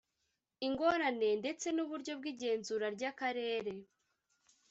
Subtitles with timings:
[0.67, 3.73] ingorane ndetse n uburyo bw igenzura rya karere